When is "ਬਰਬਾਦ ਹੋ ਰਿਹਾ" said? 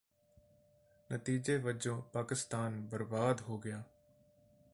2.81-3.77